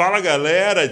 [0.00, 0.88] Fala galera,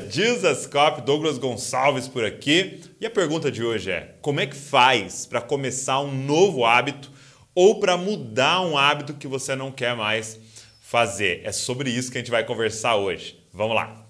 [0.70, 2.82] Cop, Douglas Gonçalves por aqui.
[3.00, 7.10] E a pergunta de hoje é: como é que faz para começar um novo hábito
[7.54, 10.38] ou para mudar um hábito que você não quer mais
[10.82, 11.40] fazer?
[11.42, 13.42] É sobre isso que a gente vai conversar hoje.
[13.50, 14.06] Vamos lá.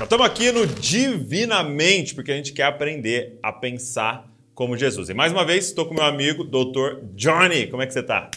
[0.00, 4.31] Estamos aqui no Divinamente porque a gente quer aprender a pensar
[4.62, 5.08] como Jesus.
[5.08, 7.04] E mais uma vez, estou com meu amigo, Dr.
[7.16, 7.66] Johnny.
[7.66, 8.30] Como é que você está?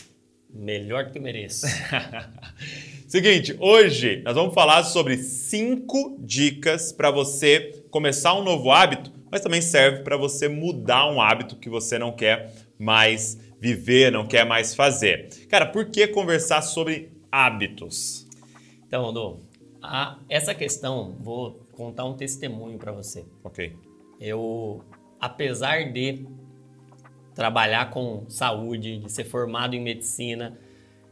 [0.49, 1.67] Melhor que eu mereço.
[3.07, 9.41] Seguinte, hoje nós vamos falar sobre cinco dicas para você começar um novo hábito, mas
[9.41, 14.47] também serve para você mudar um hábito que você não quer mais viver, não quer
[14.47, 15.30] mais fazer.
[15.47, 18.27] Cara, por que conversar sobre hábitos?
[18.88, 19.41] Então, Dô,
[20.27, 23.23] essa questão, vou contar um testemunho para você.
[23.44, 23.75] Ok.
[24.19, 24.83] Eu
[25.19, 26.25] apesar de
[27.33, 30.57] trabalhar com saúde, de ser formado em medicina,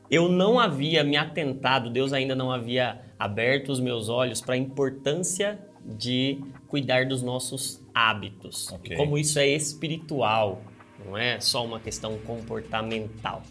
[0.10, 4.58] eu não havia me atentado, Deus ainda não havia aberto os meus olhos para a
[4.58, 8.72] importância de cuidar dos nossos hábitos.
[8.72, 8.96] Okay.
[8.96, 10.62] Como isso é espiritual,
[11.06, 13.44] não é só uma questão comportamental.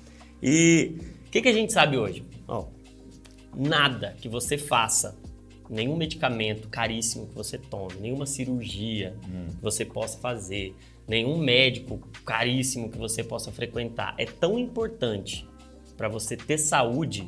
[0.42, 2.24] E o que, que, a gente sabe hoje?
[2.48, 2.66] Oh,
[3.54, 5.16] nada que você faça
[5.72, 9.46] nenhum medicamento caríssimo que você tome, nenhuma cirurgia hum.
[9.48, 10.76] que você possa fazer,
[11.08, 15.48] nenhum médico caríssimo que você possa frequentar é tão importante
[15.96, 17.26] para você ter saúde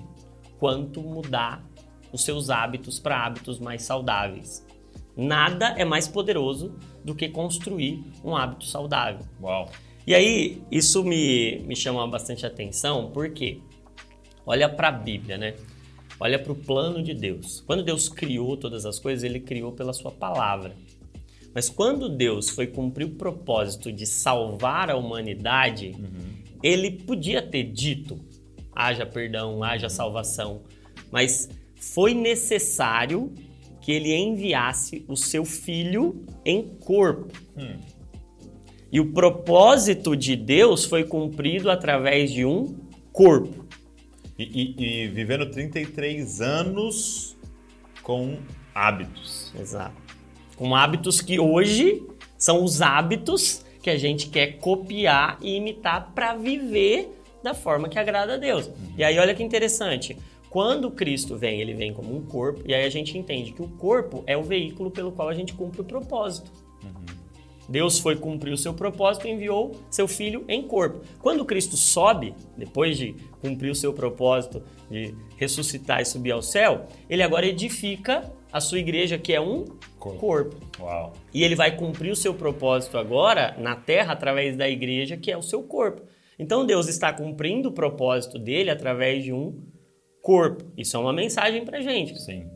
[0.58, 1.64] quanto mudar
[2.12, 4.64] os seus hábitos para hábitos mais saudáveis.
[5.16, 9.24] Nada é mais poderoso do que construir um hábito saudável.
[9.40, 9.70] Uau.
[10.06, 13.60] E aí, isso me, me chama bastante atenção, porque
[14.44, 15.54] olha para a Bíblia, né?
[16.20, 17.62] Olha para o plano de Deus.
[17.66, 20.74] Quando Deus criou todas as coisas, ele criou pela sua palavra.
[21.54, 26.58] Mas quando Deus foi cumprir o propósito de salvar a humanidade, uhum.
[26.62, 28.18] ele podia ter dito:
[28.74, 30.62] haja perdão, haja salvação.
[31.10, 33.32] Mas foi necessário
[33.80, 37.32] que ele enviasse o seu filho em corpo.
[37.56, 37.78] Hum.
[38.90, 42.76] E o propósito de Deus foi cumprido através de um
[43.12, 43.63] corpo.
[44.38, 47.36] E, e, e vivendo 33 anos
[48.02, 48.38] com
[48.74, 49.52] hábitos.
[49.58, 49.94] Exato.
[50.56, 52.02] Com hábitos que hoje
[52.36, 57.10] são os hábitos que a gente quer copiar e imitar para viver
[57.42, 58.66] da forma que agrada a Deus.
[58.66, 58.94] Uhum.
[58.96, 60.16] E aí olha que interessante.
[60.48, 63.68] Quando Cristo vem, ele vem como um corpo, e aí a gente entende que o
[63.68, 66.50] corpo é o veículo pelo qual a gente cumpre o propósito.
[67.68, 71.00] Deus foi cumprir o seu propósito e enviou seu filho em corpo.
[71.20, 76.86] Quando Cristo sobe, depois de cumprir o seu propósito de ressuscitar e subir ao céu,
[77.08, 79.64] ele agora edifica a sua igreja, que é um
[79.98, 80.18] corpo.
[80.18, 80.56] corpo.
[80.80, 81.12] Uau.
[81.32, 85.36] E ele vai cumprir o seu propósito agora na terra através da igreja, que é
[85.36, 86.02] o seu corpo.
[86.38, 89.60] Então Deus está cumprindo o propósito dele através de um
[90.22, 90.64] corpo.
[90.76, 92.18] Isso é uma mensagem para gente.
[92.20, 92.48] Sim.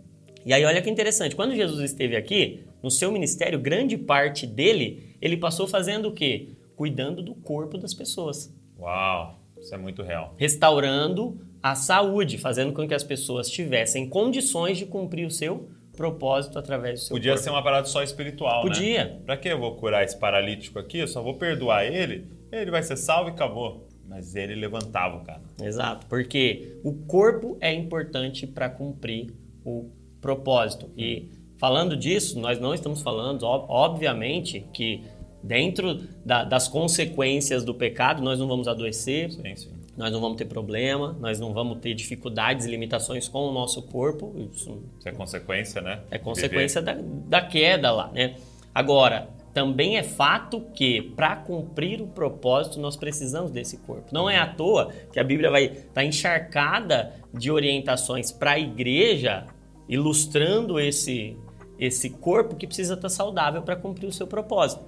[0.44, 5.16] E aí olha que interessante, quando Jesus esteve aqui, no seu ministério, grande parte dele,
[5.20, 6.50] ele passou fazendo o quê?
[6.76, 8.54] Cuidando do corpo das pessoas.
[8.78, 10.34] Uau, isso é muito real.
[10.36, 16.58] Restaurando a saúde, fazendo com que as pessoas tivessem condições de cumprir o seu propósito
[16.58, 17.42] através do seu Podia corpo.
[17.42, 18.70] ser uma parada só espiritual, né?
[18.70, 19.04] Podia.
[19.04, 19.20] Né?
[19.26, 20.98] Pra que eu vou curar esse paralítico aqui?
[20.98, 23.88] Eu só vou perdoar ele, ele vai ser salvo e acabou.
[24.06, 25.42] Mas ele levantava o cara.
[25.60, 29.34] Exato, porque o corpo é importante para cumprir
[29.64, 29.90] o
[30.20, 30.90] propósito.
[30.96, 35.02] E Falando disso, nós não estamos falando, obviamente, que
[35.42, 39.70] dentro da, das consequências do pecado nós não vamos adoecer, sim, sim.
[39.96, 43.82] nós não vamos ter problema, nós não vamos ter dificuldades e limitações com o nosso
[43.82, 44.32] corpo.
[44.52, 46.00] Isso, Isso é consequência, né?
[46.10, 48.36] É consequência da, da queda lá, né?
[48.72, 54.06] Agora, também é fato que para cumprir o propósito nós precisamos desse corpo.
[54.12, 58.58] Não é à toa que a Bíblia vai estar tá encharcada de orientações para a
[58.58, 59.46] igreja,
[59.88, 61.36] ilustrando esse
[61.78, 64.84] esse corpo que precisa estar saudável para cumprir o seu propósito.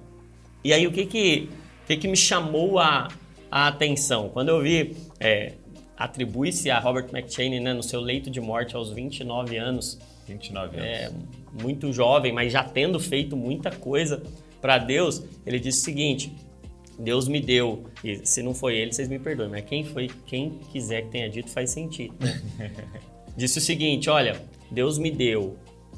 [0.63, 1.49] E aí o que que,
[1.87, 3.07] que, que me chamou a,
[3.49, 4.29] a atenção?
[4.29, 5.53] Quando eu vi, é,
[5.97, 9.99] atribui-se a Robert McChaney né, no seu leito de morte aos 29 anos.
[10.27, 10.89] 29 anos.
[10.89, 11.11] É,
[11.61, 14.21] muito jovem, mas já tendo feito muita coisa
[14.59, 16.33] para Deus, ele disse o seguinte:
[16.99, 20.59] Deus me deu, e se não foi ele, vocês me perdoem, mas quem foi, quem
[20.71, 22.13] quiser que tenha dito faz sentido.
[23.35, 25.57] disse o seguinte: olha, Deus me deu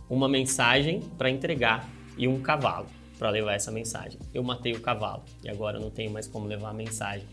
[0.10, 4.20] uma mensagem para entregar e um cavalo para levar essa mensagem.
[4.34, 7.28] Eu matei o cavalo e agora não tenho mais como levar a mensagem.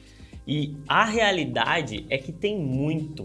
[0.47, 3.25] E a realidade é que tem muito,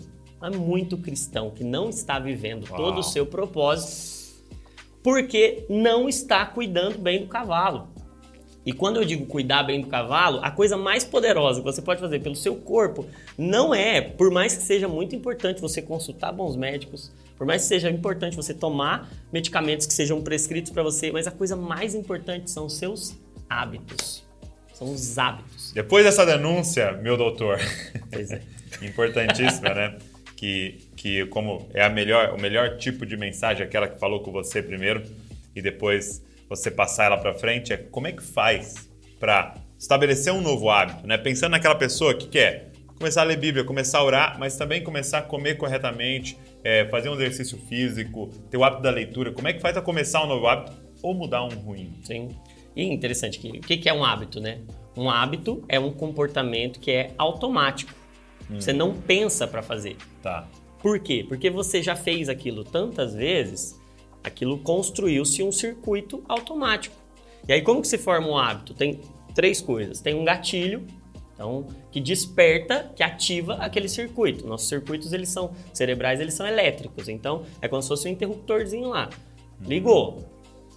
[0.55, 2.77] muito cristão que não está vivendo Uau.
[2.77, 4.15] todo o seu propósito
[5.03, 7.89] porque não está cuidando bem do cavalo.
[8.65, 12.01] E quando eu digo cuidar bem do cavalo, a coisa mais poderosa que você pode
[12.01, 13.05] fazer pelo seu corpo
[13.37, 17.67] não é, por mais que seja muito importante você consultar bons médicos, por mais que
[17.67, 22.49] seja importante você tomar medicamentos que sejam prescritos para você, mas a coisa mais importante
[22.49, 23.15] são os seus
[23.49, 24.23] hábitos.
[24.73, 25.71] São os hábitos.
[25.73, 27.59] Depois dessa denúncia, meu doutor,
[28.11, 28.41] Pois é.
[28.81, 29.97] importantíssima, né?
[30.35, 34.31] Que, que como é a melhor, o melhor tipo de mensagem, aquela que falou com
[34.31, 35.03] você primeiro
[35.55, 38.89] e depois você passar ela para frente, é como é que faz
[39.19, 41.17] para estabelecer um novo hábito, né?
[41.17, 45.19] Pensando naquela pessoa que quer começar a ler Bíblia, começar a orar, mas também começar
[45.19, 49.31] a comer corretamente, é, fazer um exercício físico, ter o hábito da leitura.
[49.31, 51.93] Como é que faz para começar um novo hábito ou mudar um ruim?
[52.03, 52.29] Sim.
[52.75, 54.61] E interessante que o que que é um hábito, né?
[54.97, 57.93] Um hábito é um comportamento que é automático.
[58.49, 59.97] Você não pensa para fazer.
[60.21, 60.47] Tá.
[60.79, 61.25] Por quê?
[61.27, 63.79] Porque você já fez aquilo tantas vezes,
[64.23, 66.95] aquilo construiu-se um circuito automático.
[67.47, 68.73] E aí como que se forma um hábito?
[68.73, 69.01] Tem
[69.33, 69.99] três coisas.
[69.99, 70.85] Tem um gatilho,
[71.35, 74.47] então que desperta, que ativa aquele circuito.
[74.47, 77.07] Nossos circuitos eles são cerebrais, eles são elétricos.
[77.09, 79.09] Então é como se fosse um interruptorzinho lá.
[79.61, 80.23] Ligou.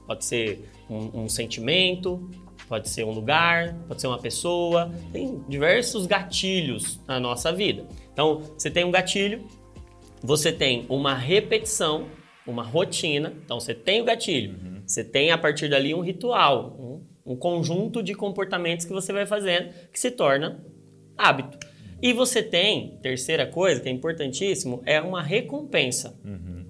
[0.06, 2.28] Pode ser um, um sentimento,
[2.68, 4.90] pode ser um lugar, pode ser uma pessoa.
[5.12, 7.86] Tem diversos gatilhos na nossa vida.
[8.12, 9.46] Então você tem um gatilho,
[10.22, 12.06] você tem uma repetição,
[12.46, 13.32] uma rotina.
[13.44, 18.02] Então você tem o gatilho, você tem a partir dali um ritual, um, um conjunto
[18.02, 20.64] de comportamentos que você vai fazendo que se torna
[21.16, 21.58] hábito.
[22.00, 26.14] E você tem, terceira coisa que é importantíssimo, é uma recompensa.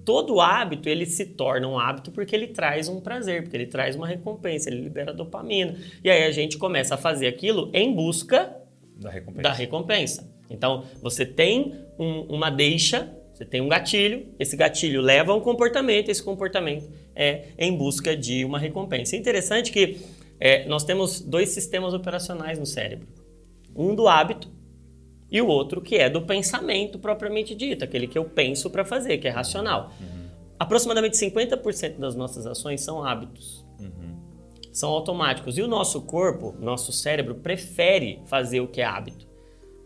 [0.03, 3.95] Todo hábito ele se torna um hábito porque ele traz um prazer, porque ele traz
[3.95, 5.75] uma recompensa, ele libera dopamina.
[6.03, 8.55] E aí a gente começa a fazer aquilo em busca
[8.97, 9.41] Da recompensa.
[9.43, 10.33] da recompensa.
[10.49, 15.39] Então, você tem um- uma deixa, você tem um gatilho, esse gatilho leva a um
[15.41, 19.15] comportamento, esse comportamento é em busca de uma recompensa.
[19.15, 19.97] É interessante que
[20.39, 23.07] é, nós temos dois sistemas operacionais no cérebro.
[23.75, 24.49] Um do hábito
[25.31, 29.17] e o outro que é do pensamento propriamente dito, aquele que eu penso para fazer,
[29.17, 29.91] que é racional.
[30.57, 33.65] Aproximadamente 50% das nossas ações são hábitos
[34.79, 35.57] são automáticos.
[35.57, 39.27] E o nosso corpo, nosso cérebro, prefere fazer o que é hábito.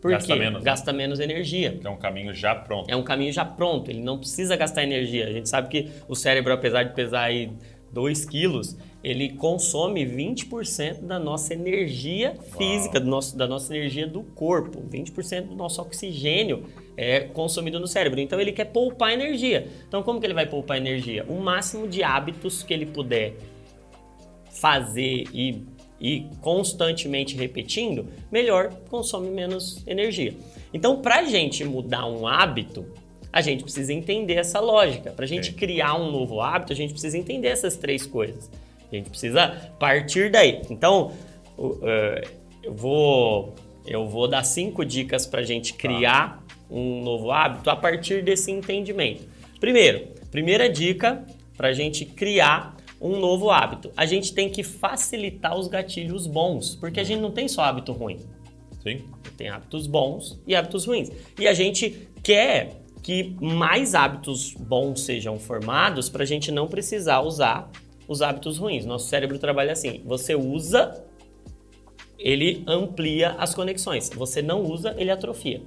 [0.00, 0.38] Por Gasta quê?
[0.38, 0.64] menos, né?
[0.64, 1.80] Gasta menos energia.
[1.82, 2.90] É um caminho já pronto.
[2.90, 5.26] É um caminho já pronto, ele não precisa gastar energia.
[5.26, 7.50] A gente sabe que o cérebro, apesar de pesar aí
[7.90, 14.22] 2 quilos, ele consome 20% da nossa energia física, do nosso, da nossa energia do
[14.22, 14.80] corpo.
[14.80, 16.64] 20% do nosso oxigênio
[16.96, 18.18] é consumido no cérebro.
[18.18, 19.68] Então ele quer poupar energia.
[19.86, 21.22] Então como que ele vai poupar energia?
[21.28, 23.36] O máximo de hábitos que ele puder
[24.50, 25.62] fazer e,
[26.00, 30.34] e constantemente repetindo, melhor consome menos energia.
[30.72, 32.86] Então, para a gente mudar um hábito,
[33.32, 35.10] a gente precisa entender essa lógica.
[35.10, 38.48] Para a gente criar um novo hábito, a gente precisa entender essas três coisas.
[38.90, 40.62] A gente precisa partir daí.
[40.70, 41.12] Então,
[41.82, 42.22] eh,
[42.62, 43.54] eu vou
[43.86, 48.50] eu vou dar cinco dicas para a gente criar um novo hábito a partir desse
[48.50, 49.28] entendimento.
[49.60, 51.24] Primeiro, primeira dica
[51.56, 53.90] para a gente criar um novo hábito.
[53.96, 57.92] A gente tem que facilitar os gatilhos bons, porque a gente não tem só hábito
[57.92, 58.18] ruim.
[58.82, 59.04] Sim?
[59.36, 61.10] Tem hábitos bons e hábitos ruins.
[61.38, 67.20] E a gente quer que mais hábitos bons sejam formados para a gente não precisar
[67.20, 67.70] usar
[68.08, 68.84] os hábitos ruins.
[68.84, 71.04] Nosso cérebro trabalha assim: você usa,
[72.18, 74.10] ele amplia as conexões.
[74.14, 75.62] Você não usa, ele atrofia.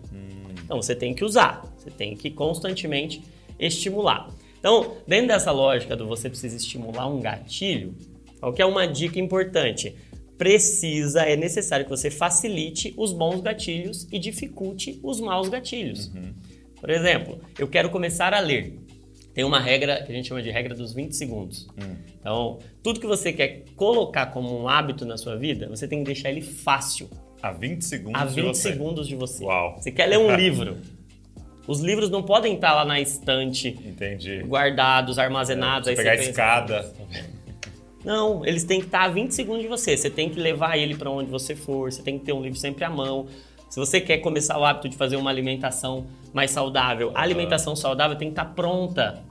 [0.63, 3.21] Então você tem que usar, você tem que constantemente
[3.57, 4.29] estimular.
[4.59, 7.95] Então, dentro dessa lógica do você precisa estimular um gatilho,
[8.39, 9.95] qual que é uma dica importante?
[10.37, 16.11] Precisa, é necessário que você facilite os bons gatilhos e dificulte os maus gatilhos.
[16.79, 18.77] Por exemplo, eu quero começar a ler.
[19.37, 21.67] Tem uma regra que a gente chama de regra dos 20 segundos.
[22.19, 26.05] Então, tudo que você quer colocar como um hábito na sua vida, você tem que
[26.05, 27.07] deixar ele fácil
[27.39, 28.71] A 20 segundos a de 20 você.
[28.71, 29.43] segundos de você.
[29.43, 29.77] Uau.
[29.77, 30.77] Você quer ler um livro.
[31.67, 34.41] Os livros não podem estar lá na estante, Entendi.
[34.41, 35.87] guardados, armazenados.
[35.87, 36.93] Aí pegar a pensa, escada.
[38.03, 39.95] Não, eles têm que estar a 20 segundos de você.
[39.95, 42.57] Você tem que levar ele para onde você for, você tem que ter um livro
[42.57, 43.27] sempre à mão.
[43.69, 48.17] Se você quer começar o hábito de fazer uma alimentação mais saudável, a alimentação saudável
[48.17, 49.23] tem que estar pronta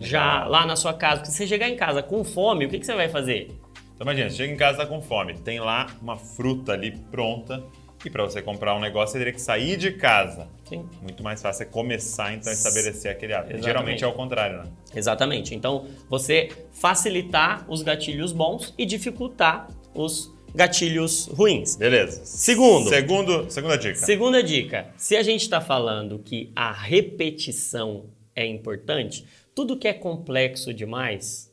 [0.00, 1.16] já lá na sua casa.
[1.16, 3.50] Porque se você chegar em casa com fome, o que, que você vai fazer?
[3.94, 7.64] Então imagina, você chega em casa tá com fome, tem lá uma fruta ali pronta
[8.04, 10.48] e para você comprar um negócio você teria que sair de casa.
[10.64, 10.86] Sim.
[11.00, 13.52] Muito mais fácil é começar então a estabelecer aquele hábito.
[13.52, 13.64] Exatamente.
[13.64, 14.64] Geralmente é o contrário, né?
[14.94, 15.54] Exatamente.
[15.54, 21.76] Então, você facilitar os gatilhos bons e dificultar os gatilhos ruins.
[21.76, 22.24] Beleza.
[22.24, 22.88] Segundo.
[22.88, 23.94] Segundo, segunda dica.
[23.96, 29.92] Segunda dica: se a gente está falando que a repetição é importante, tudo que é
[29.92, 31.52] complexo demais,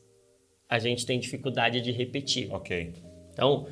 [0.68, 2.52] a gente tem dificuldade de repetir.
[2.52, 2.94] Ok.
[3.32, 3.66] Então,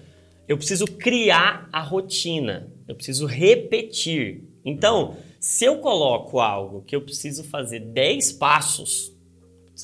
[0.46, 4.44] eu preciso criar a rotina, eu preciso repetir.
[4.64, 9.11] Então, se eu coloco algo que eu preciso fazer 10 passos,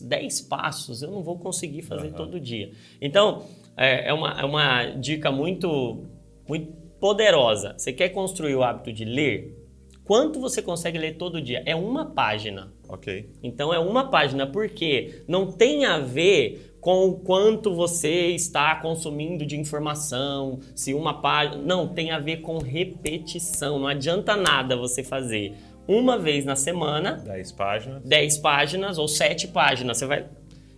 [0.00, 2.14] 10 passos eu não vou conseguir fazer uhum.
[2.14, 2.72] todo dia.
[3.00, 3.44] Então,
[3.76, 6.04] é, é, uma, é uma dica muito,
[6.48, 7.74] muito poderosa.
[7.76, 9.56] Você quer construir o hábito de ler?
[10.04, 11.62] Quanto você consegue ler todo dia?
[11.66, 12.72] É uma página.
[12.88, 13.28] Ok.
[13.42, 19.44] Então é uma página, porque não tem a ver com o quanto você está consumindo
[19.44, 21.62] de informação, se uma página.
[21.62, 23.78] Não, tem a ver com repetição.
[23.78, 25.54] Não adianta nada você fazer
[25.88, 27.14] uma vez na semana.
[27.24, 28.02] 10 páginas.
[28.04, 29.96] 10 páginas ou 7 páginas.
[29.96, 30.26] Você vai.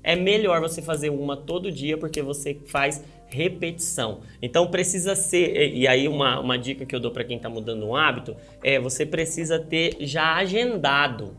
[0.02, 4.20] É melhor você fazer uma todo dia porque você faz repetição.
[4.40, 7.86] Então precisa ser, e aí uma, uma dica que eu dou para quem está mudando
[7.86, 11.36] um hábito é você precisa ter já agendado.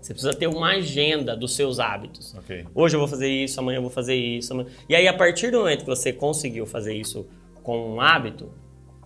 [0.00, 2.34] Você precisa ter uma agenda dos seus hábitos.
[2.34, 2.64] Okay.
[2.74, 4.52] Hoje eu vou fazer isso, amanhã eu vou fazer isso.
[4.52, 4.68] Amanhã...
[4.88, 7.26] E aí, a partir do momento que você conseguiu fazer isso
[7.62, 8.50] com um hábito,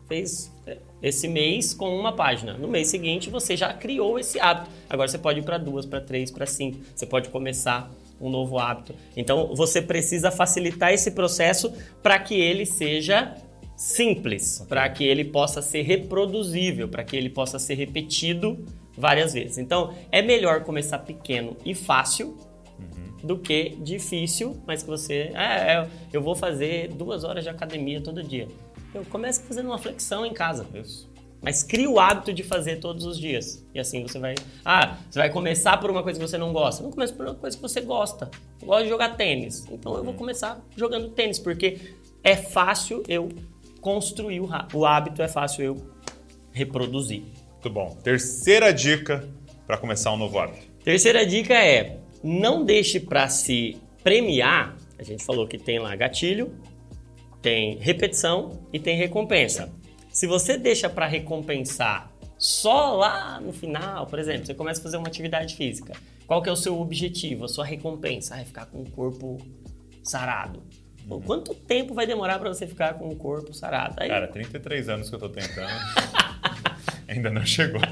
[0.07, 0.54] fez
[1.05, 2.55] esse mês com uma página.
[2.55, 4.71] No mês seguinte, você já criou esse hábito.
[4.89, 6.79] Agora você pode ir para duas, para três, para cinco.
[6.95, 8.95] Você pode começar um novo hábito.
[9.15, 13.35] Então você precisa facilitar esse processo para que ele seja
[13.77, 18.65] simples, para que ele possa ser reproduzível, para que ele possa ser repetido
[18.97, 19.59] várias vezes.
[19.59, 22.39] Então é melhor começar pequeno e fácil
[22.79, 23.27] uhum.
[23.27, 28.01] do que difícil, mas que você, é, é, eu vou fazer duas horas de academia
[28.01, 28.49] todo dia.
[28.95, 30.67] Eu começo fazendo uma flexão em casa.
[30.73, 31.13] Isso.
[31.43, 33.67] Mas cria o hábito de fazer todos os dias.
[33.75, 34.35] E assim você vai.
[34.65, 36.83] Ah, você vai começar por uma coisa que você não gosta.
[36.83, 38.31] Não comece por uma coisa que você gosta.
[38.63, 39.67] Eu gosto de jogar tênis.
[39.71, 40.19] Então eu vou uhum.
[40.19, 41.81] começar jogando tênis, porque
[42.23, 43.29] é fácil eu
[43.81, 45.87] construir o, o hábito, é fácil eu
[46.51, 47.25] reproduzir.
[47.53, 47.99] Muito bom.
[48.03, 49.29] Terceira dica
[49.67, 50.67] para começar um novo hábito.
[50.83, 54.77] Terceira dica é: não deixe para se premiar.
[54.99, 56.55] A gente falou que tem lá gatilho,
[57.45, 59.71] tem repetição e tem recompensa.
[60.11, 64.97] Se você deixa para recompensar só lá no final, por exemplo, você começa a fazer
[64.97, 65.93] uma atividade física.
[66.27, 68.37] Qual que é o seu objetivo, a sua recompensa?
[68.37, 69.37] Ah, é ficar com o corpo
[70.03, 70.63] sarado.
[71.07, 71.21] Uhum.
[71.21, 73.97] Quanto tempo vai demorar para você ficar com o corpo sarado?
[73.99, 74.09] Aí...
[74.09, 75.69] Cara, 33 anos que eu tô tentando.
[77.07, 77.83] Ainda não chegou.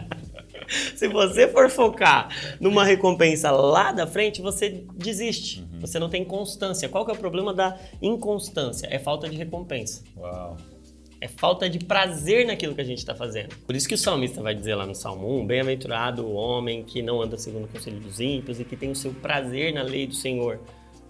[1.03, 2.29] Se você for focar
[2.61, 5.61] numa recompensa lá da frente, você desiste.
[5.61, 5.81] Uhum.
[5.81, 6.89] Você não tem constância.
[6.89, 8.87] Qual que é o problema da inconstância?
[8.89, 10.05] É falta de recompensa.
[10.17, 10.57] Uau.
[11.21, 13.57] É falta de prazer naquilo que a gente está fazendo.
[13.67, 17.03] Por isso que o salmista vai dizer lá no Salmo 1: Bem-aventurado o homem que
[17.03, 20.07] não anda segundo o conselho dos ímpios e que tem o seu prazer na lei
[20.07, 20.61] do Senhor.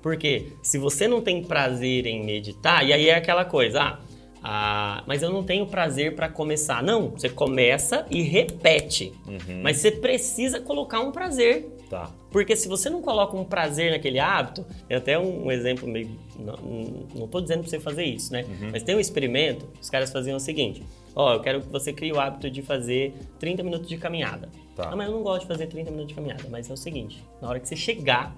[0.00, 3.99] Porque se você não tem prazer em meditar, e aí é aquela coisa, ah,
[4.42, 6.82] ah mas eu não tenho prazer para começar.
[6.82, 9.12] Não, você começa e repete.
[9.26, 9.62] Uhum.
[9.62, 11.68] Mas você precisa colocar um prazer.
[11.88, 12.11] Tá.
[12.30, 16.11] Porque se você não coloca um prazer naquele hábito, é até um, exemplo meio.
[16.38, 18.44] Não estou dizendo para você fazer isso, né?
[18.49, 18.70] Uhum.
[18.72, 20.82] Mas tem um experimento, os caras faziam o seguinte:
[21.14, 24.49] Ó, oh, eu quero que você crie o hábito de fazer 30 minutos de caminhada.
[24.75, 24.88] Tá.
[24.90, 26.44] Ah, mas eu não gosto de fazer 30 minutos de caminhada.
[26.50, 28.34] Mas é o seguinte: na hora que você chegar,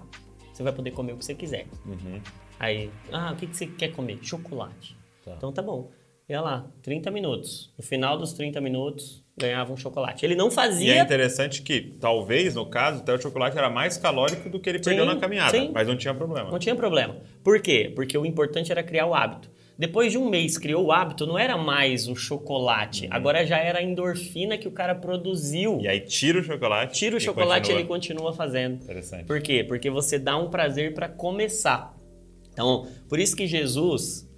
[0.52, 1.66] você vai poder comer o que você quiser.
[1.86, 2.20] Uhum.
[2.58, 4.18] Aí, ah, o que, que você quer comer?
[4.20, 4.96] Chocolate.
[5.24, 5.34] Tá.
[5.36, 5.90] Então tá bom.
[6.28, 7.72] Ia lá, 30 minutos.
[7.76, 10.24] No final dos 30 minutos, ganhava um chocolate.
[10.24, 10.94] Ele não fazia.
[10.94, 14.70] E é interessante que, talvez, no caso, até o chocolate era mais calórico do que
[14.70, 15.50] ele perdeu na caminhada.
[15.50, 15.70] Sim.
[15.74, 16.50] Mas não tinha problema.
[16.50, 17.16] Não tinha problema.
[17.42, 17.92] Por quê?
[17.94, 19.50] Porque o importante era criar o hábito.
[19.76, 23.12] Depois de um mês criou o hábito, não era mais o chocolate, uhum.
[23.12, 25.80] agora já era a endorfina que o cara produziu.
[25.80, 26.94] E aí tira o chocolate.
[26.94, 28.84] Tira o chocolate e ele continua fazendo.
[28.84, 29.24] Interessante.
[29.24, 29.64] Por quê?
[29.64, 31.92] Porque você dá um prazer para começar.
[32.52, 34.30] Então, por isso que Jesus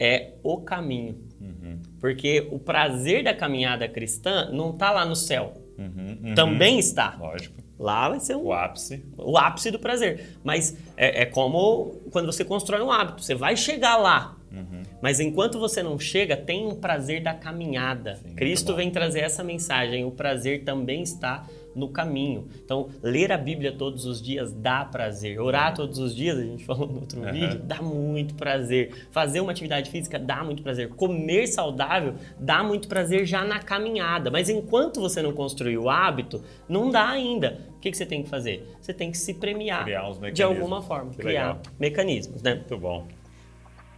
[0.00, 1.18] é o caminho.
[1.38, 1.78] Uhum.
[2.00, 5.54] Porque o prazer da caminhada cristã não está lá no céu.
[5.78, 6.34] Uhum, uhum.
[6.34, 7.16] Também está.
[7.20, 7.60] Lógico.
[7.78, 9.04] Lá vai ser um, o ápice.
[9.16, 10.38] O ápice do prazer.
[10.42, 13.22] Mas é, é como quando você constrói um hábito.
[13.22, 14.36] Você vai chegar lá.
[14.50, 14.82] Uhum.
[15.00, 18.16] Mas enquanto você não chega, tem um prazer da caminhada.
[18.16, 20.04] Sim, Cristo vem trazer essa mensagem.
[20.04, 22.48] O prazer também está no caminho.
[22.64, 25.40] Então, ler a Bíblia todos os dias dá prazer.
[25.40, 27.32] Orar todos os dias, a gente falou no outro uhum.
[27.32, 29.06] vídeo, dá muito prazer.
[29.10, 30.88] Fazer uma atividade física dá muito prazer.
[30.90, 34.30] Comer saudável dá muito prazer já na caminhada.
[34.30, 37.58] Mas enquanto você não construiu o hábito, não dá ainda.
[37.76, 38.66] O que, que você tem que fazer?
[38.80, 39.86] Você tem que se premiar
[40.32, 41.10] de alguma forma.
[41.10, 41.62] Que criar legal.
[41.78, 42.54] mecanismos, né?
[42.54, 43.06] Muito bom.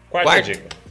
[0.08, 0.81] Quarta, Quarta dica.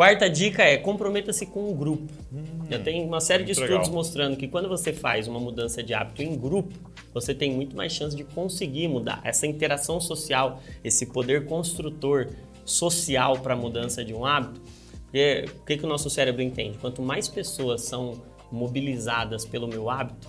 [0.00, 2.10] Quarta dica é comprometa-se com o grupo.
[2.32, 3.92] Hum, Já tem uma série de estudos legal.
[3.92, 6.74] mostrando que quando você faz uma mudança de hábito em grupo,
[7.12, 9.20] você tem muito mais chance de conseguir mudar.
[9.22, 12.28] Essa interação social, esse poder construtor
[12.64, 14.62] social para a mudança de um hábito,
[15.04, 16.78] porque, o que, que o nosso cérebro entende?
[16.78, 20.28] Quanto mais pessoas são mobilizadas pelo meu hábito,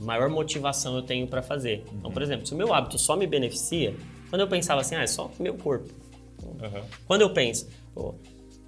[0.00, 1.82] maior motivação eu tenho para fazer.
[1.88, 1.98] Uhum.
[1.98, 3.96] Então, por exemplo, se o meu hábito só me beneficia,
[4.28, 5.92] quando eu pensava assim, ah, é só meu corpo.
[6.44, 6.82] Uhum.
[7.08, 8.14] Quando eu penso, pô,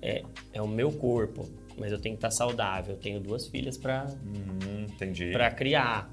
[0.02, 2.94] é, é o meu corpo, mas eu tenho que estar saudável.
[2.94, 5.30] Eu tenho duas filhas para Hum, entendi.
[5.32, 6.10] para criar.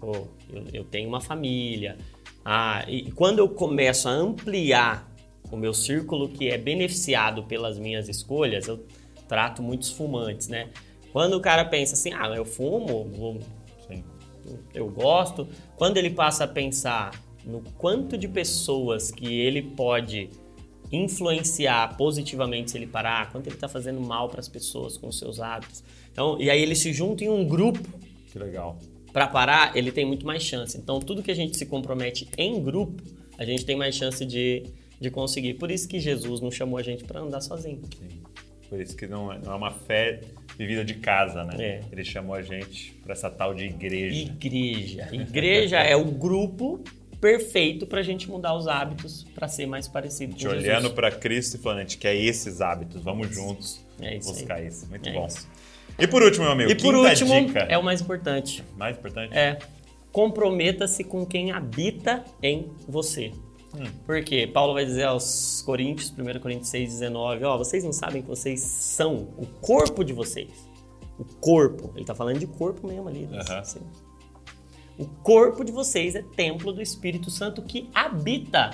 [0.00, 1.96] Pô, eu, eu tenho uma família.
[2.44, 5.12] Ah, e quando eu começo a ampliar
[5.50, 8.84] o meu círculo que é beneficiado pelas minhas escolhas, eu
[9.28, 10.70] trato muitos fumantes, né?
[11.12, 13.38] Quando o cara pensa assim, ah, eu fumo, vou-
[14.74, 15.46] eu gosto,
[15.76, 17.12] quando ele passa a pensar
[17.44, 20.30] no quanto de pessoas que ele pode
[20.92, 25.18] influenciar positivamente se ele parar, quanto ele está fazendo mal para as pessoas com os
[25.18, 25.82] seus hábitos.
[26.12, 27.88] Então, e aí ele se junta em um grupo
[28.30, 28.78] Que legal.
[29.12, 30.76] para parar, ele tem muito mais chance.
[30.76, 33.02] Então, tudo que a gente se compromete em grupo,
[33.38, 34.64] a gente tem mais chance de,
[35.00, 35.54] de conseguir.
[35.54, 37.80] Por isso que Jesus não chamou a gente para andar sozinho.
[37.98, 38.20] Sim.
[38.68, 40.20] Por isso que não é, não é uma fé
[40.56, 41.56] vivida de casa, né?
[41.58, 41.80] É.
[41.92, 44.22] Ele chamou a gente para essa tal de igreja.
[44.22, 45.08] Igreja.
[45.12, 46.82] Igreja é o grupo
[47.22, 50.62] perfeito para a gente mudar os hábitos para ser mais parecido com Te Jesus.
[50.64, 54.34] olhando para Cristo e falando, a gente quer esses hábitos, vamos juntos É isso aí.
[54.34, 54.86] buscar isso.
[54.88, 55.26] Muito É bom.
[55.26, 55.48] isso.
[55.98, 57.60] E por último, meu amigo, E por último, dica.
[57.60, 58.64] é o mais importante.
[58.76, 59.32] Mais importante?
[59.38, 59.56] É
[60.10, 63.30] comprometa-se com quem habita em você.
[63.74, 63.84] Hum.
[64.04, 68.28] Porque Paulo vai dizer aos Coríntios, 1 Coríntios 6, 19, ó, vocês não sabem que
[68.28, 70.50] vocês são o corpo de vocês.
[71.18, 73.26] O corpo, ele tá falando de corpo mesmo ali.
[73.26, 73.38] né?
[73.48, 73.80] Assim.
[74.98, 78.70] O corpo de vocês é templo do Espírito Santo que habita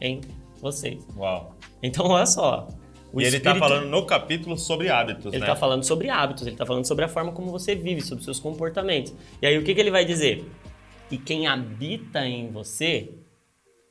[0.00, 0.20] em
[0.60, 1.06] vocês.
[1.16, 1.54] Uau.
[1.82, 2.68] Então, olha só.
[3.12, 5.46] o e ele está falando no capítulo sobre hábitos, ele né?
[5.46, 8.40] está falando sobre hábitos, ele está falando sobre a forma como você vive, sobre seus
[8.40, 9.14] comportamentos.
[9.40, 10.44] E aí o que, que ele vai dizer?
[11.10, 13.10] E quem habita em você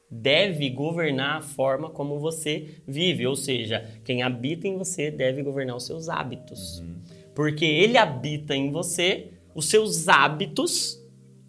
[0.10, 5.76] deve governar a forma como você vive, ou seja, quem habita em você deve governar
[5.76, 6.84] os seus hábitos.
[7.36, 10.99] Porque ele habita em você, os seus hábitos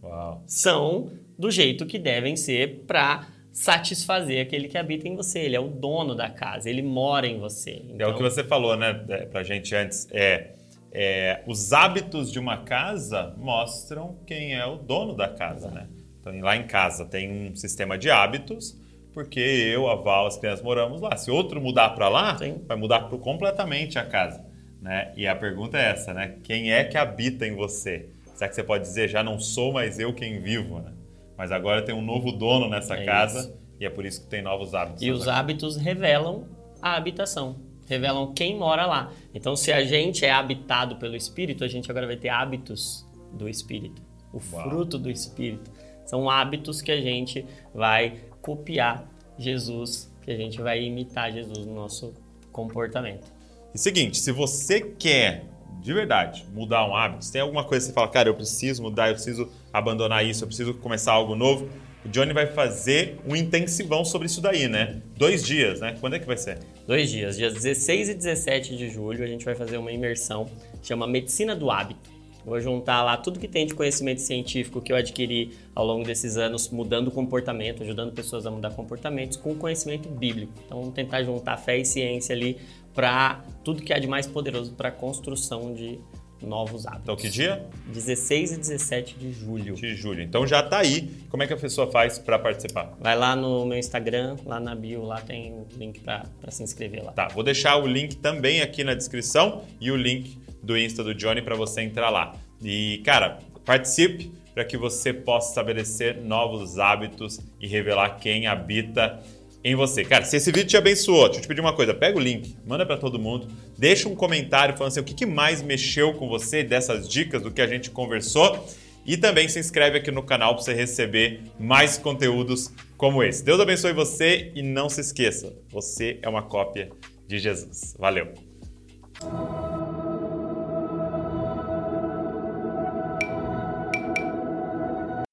[0.02, 0.42] Uau.
[0.46, 5.40] são do jeito que devem ser para satisfazer aquele que habita em você.
[5.40, 7.82] Ele é o dono da casa, ele mora em você.
[7.98, 10.08] É o que você falou, né, é, pra gente antes.
[10.10, 10.52] É,
[10.92, 15.86] é, os hábitos de uma casa mostram quem é o dono da casa, né?
[16.20, 18.78] Então, lá em casa tem um sistema de hábitos,
[19.12, 21.16] porque eu, a Val, as crianças moramos lá.
[21.16, 22.60] Se outro mudar para lá, Sim.
[22.66, 24.44] vai mudar completamente a casa,
[24.80, 25.12] né?
[25.16, 26.36] E a pergunta é essa, né?
[26.42, 28.08] Quem é que habita em você?
[28.40, 30.94] Será que você pode dizer, já não sou mais eu quem vivo, né?
[31.36, 33.54] Mas agora tem um novo dono nessa É casa isso.
[33.78, 35.02] e é por isso que tem novos hábitos.
[35.02, 36.46] E os hábitos revelam
[36.80, 39.12] a habitação, revelam quem mora lá.
[39.34, 43.46] Então, se a gente é habitado pelo Espírito, a gente agora vai ter hábitos do
[43.46, 44.00] Espírito,
[44.32, 44.70] o Uau.
[44.70, 45.70] fruto do Espírito.
[46.06, 51.74] São hábitos que a gente vai copiar Jesus, que a gente vai imitar Jesus no
[51.74, 52.14] nosso
[52.50, 53.30] comportamento.
[53.74, 55.44] E seguinte, se você quer
[55.80, 58.82] de verdade mudar um hábito, se tem alguma coisa que você fala, cara, eu preciso
[58.82, 61.68] mudar, eu preciso abandonar isso, eu preciso começar algo novo,
[62.04, 65.02] o Johnny vai fazer um intensivão sobre isso daí, né?
[65.16, 65.96] Dois dias, né?
[66.00, 66.58] Quando é que vai ser?
[66.86, 70.46] Dois dias, dias 16 e 17 de julho, a gente vai fazer uma imersão
[70.80, 72.20] que chama Medicina do Hábito.
[72.44, 76.38] Vou juntar lá tudo que tem de conhecimento científico que eu adquiri ao longo desses
[76.38, 80.52] anos, mudando comportamento, ajudando pessoas a mudar comportamentos, com conhecimento bíblico.
[80.64, 82.56] Então vamos tentar juntar fé e ciência ali
[82.94, 85.98] para tudo que há de mais poderoso para a construção de
[86.42, 87.02] novos hábitos.
[87.02, 87.66] Então, que dia?
[87.86, 89.74] 16 e 17 de julho.
[89.74, 90.22] De julho.
[90.22, 91.10] Então já tá aí.
[91.28, 92.96] Como é que a pessoa faz para participar?
[93.00, 97.04] Vai lá no meu Instagram, lá na bio, lá tem o link para se inscrever
[97.04, 97.12] lá.
[97.12, 101.14] Tá, vou deixar o link também aqui na descrição e o link do Insta do
[101.14, 102.34] Johnny para você entrar lá.
[102.62, 109.22] E, cara, participe para que você possa estabelecer novos hábitos e revelar quem habita
[109.62, 110.04] em você.
[110.04, 112.56] Cara, se esse vídeo te abençoou, deixa eu te pedir uma coisa, pega o link,
[112.66, 116.28] manda para todo mundo, deixa um comentário falando assim, o que, que mais mexeu com
[116.28, 118.66] você dessas dicas do que a gente conversou
[119.04, 123.44] e também se inscreve aqui no canal para você receber mais conteúdos como esse.
[123.44, 126.90] Deus abençoe você e não se esqueça, você é uma cópia
[127.26, 127.94] de Jesus.
[127.98, 128.32] Valeu!